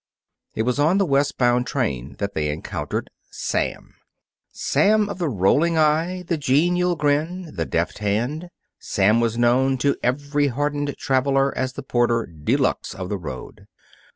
It 0.55 0.63
was 0.63 0.79
on 0.79 0.97
the 0.97 1.05
westbound 1.05 1.67
train 1.67 2.15
that 2.17 2.33
they 2.33 2.49
encountered 2.49 3.11
Sam 3.29 3.93
Sam 4.51 5.07
of 5.07 5.19
the 5.19 5.29
rolling 5.29 5.77
eye, 5.77 6.23
the 6.25 6.39
genial 6.39 6.95
grin, 6.95 7.51
the 7.53 7.65
deft 7.67 7.99
hand. 7.99 8.49
Sam 8.79 9.19
was 9.19 9.37
known 9.37 9.77
to 9.77 9.95
every 10.01 10.47
hardened 10.47 10.95
traveler 10.97 11.55
as 11.55 11.73
the 11.73 11.83
porter 11.83 12.25
de 12.25 12.57
luxe 12.57 12.95
of 12.95 13.09
the 13.09 13.17
road. 13.19 13.67